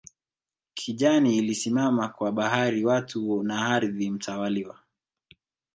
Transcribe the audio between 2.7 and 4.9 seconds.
watu na ardhi mtawaliwa